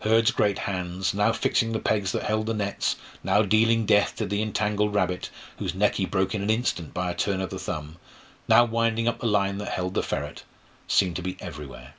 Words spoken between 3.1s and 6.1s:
now dealing death to the entangled rabbit, whose neck he